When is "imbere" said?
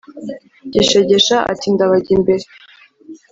2.17-2.45